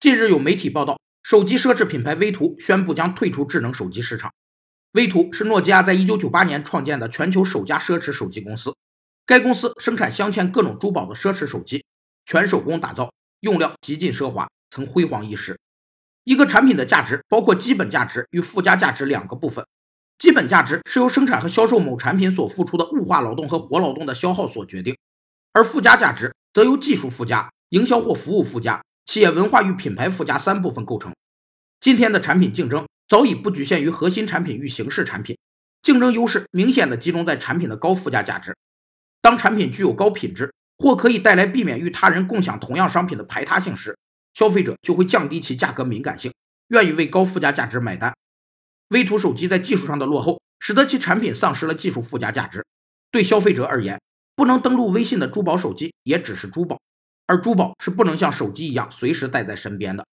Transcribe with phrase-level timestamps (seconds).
[0.00, 4.32] 近日有媒体报道，手机奢侈品牌威图宣布将退出智能手机市场。
[4.92, 8.72] 威图是诺基亚在1998年创建的全球首家奢侈手机公司。
[9.26, 11.84] 该公司生产镶嵌各种珠宝的奢侈手机，
[12.26, 15.58] 全手工打造，用料极尽奢华，曾辉煌一时。
[16.22, 19.66] 一个产品的价值包括基本价值与附加价值两个部分。
[20.16, 24.96] 基本价值是由生产和销售某产品所付出的物化劳动和活劳动的消耗所决定，
[25.52, 31.14] 而附加价值则由技术附加、营销或服务附加、企业文化与品牌附加三部分构成。
[31.80, 35.38] 今天的产品竞争早已不局限于核心产品与形式产品，
[35.80, 38.54] 竞争优势明显的集中在产品的高附加价值。
[39.22, 43.96] 当产品具有高品质或可以带来避免与他人共享同样商品的排他性时，
[44.34, 46.30] 消费者就会降低其价格敏感性，
[46.68, 48.14] 愿意为高附加价值买单。
[48.88, 52.62] 威图手机在技术上的落后，使得其产品丧失了技术附加价值。
[53.10, 53.98] 对消费者而言，
[54.36, 56.78] 不能登录微信的珠宝手机也只是珠宝，
[57.28, 60.06] 而珠宝是不能像手机一样随时带在身边的。